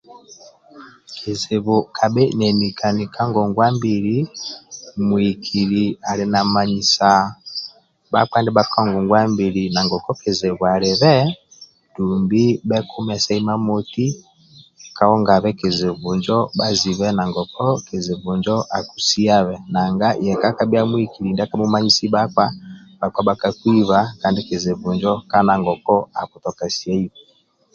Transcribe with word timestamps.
Kizibu 1.17 1.75
kabha 1.97 2.23
naenikani 2.37 3.03
kangongwambili 3.15 4.15
mwkili 5.07 5.83
ali 6.09 6.25
na 6.33 6.39
manyisa 6.53 7.09
bakpa 8.11 8.37
ndibhaka 8.41 8.79
ngongwambili 8.89 9.61
nangoku 9.73 10.11
kizibu 10.21 10.63
alibhe 10.73 11.13
dhumbi 11.93 12.43
bhekumese 12.67 13.31
imamoti 13.41 14.05
kahongabe 14.97 15.49
kizibhu 15.59 16.07
injo 16.15 16.37
bhazibe 16.57 17.07
nesi 17.15 17.63
kizibu 17.87 18.27
injo 18.35 18.55
akisiyabhe 18.77 19.55
nanga 19.73 20.07
eyi 20.27 20.63
byamwikili 20.71 21.29
ndyakabhumanyisi 21.31 22.05
bakpa 22.13 22.45
bakakuhibha 23.27 23.99
kandi 24.21 24.39
kizibu 24.47 24.87
njo 24.95 25.13
kali 25.29 25.45
nanesi 25.47 25.97
akusiyabhe 26.19 27.09